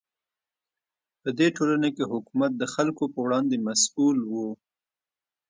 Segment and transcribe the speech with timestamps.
[1.21, 4.33] په دې ټولنه کې حکومت د خلکو په وړاندې مسوول و.